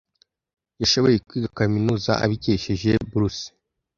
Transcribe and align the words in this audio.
Yashoboye 0.81 1.17
kwiga 1.27 1.49
kaminuza 1.57 2.11
abikesheje 2.23 2.91
buruse. 3.09 3.47